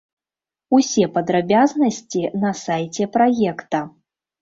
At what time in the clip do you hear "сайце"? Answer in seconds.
2.65-3.11